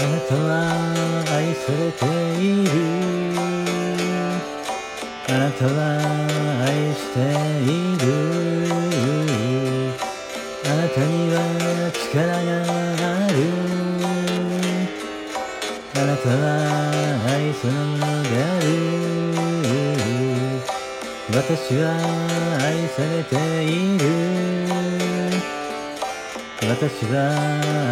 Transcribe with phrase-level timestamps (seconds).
[0.00, 0.50] あなたは
[1.36, 2.04] 愛されて
[2.40, 2.70] いる
[5.28, 5.78] あなたは
[6.64, 7.16] 愛して
[7.64, 7.66] い
[7.98, 8.06] る
[10.64, 11.36] あなたには
[11.92, 12.30] 力が
[13.00, 13.34] ある。
[15.94, 16.40] あなたは
[17.26, 18.66] 愛そのものである。
[21.30, 21.84] 私は
[22.62, 23.66] 愛されてい
[23.98, 24.02] る。
[26.62, 27.16] 私は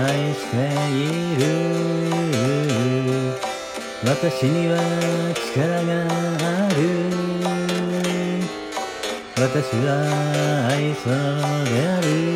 [0.07, 0.55] 愛して
[0.93, 0.97] い
[1.37, 1.96] る。
[4.07, 4.79] 私には
[5.35, 6.07] 力が
[6.39, 6.81] ある。
[9.35, 9.89] 私は
[10.71, 11.11] 愛想
[11.65, 12.36] である。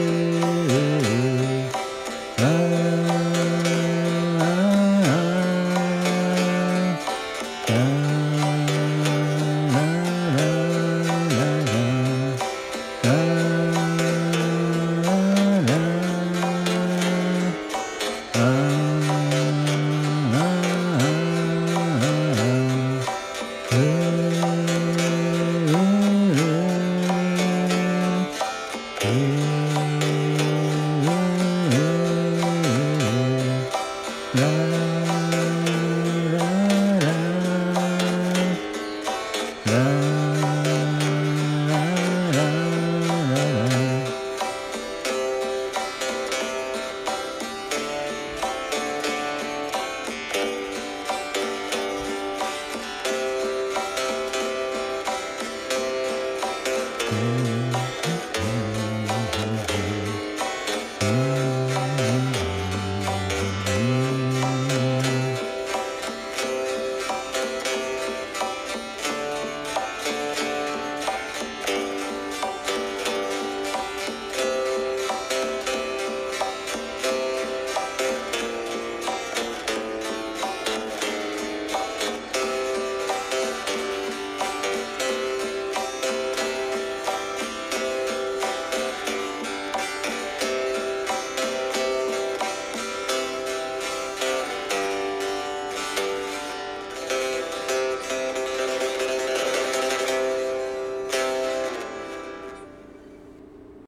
[57.10, 57.49] Mm-hmm.